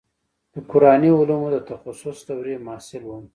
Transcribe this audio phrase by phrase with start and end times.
[0.53, 3.25] د قراني علومو د تخصص دورې محصل وم.